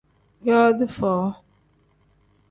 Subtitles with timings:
[0.47, 1.25] Yooti foo.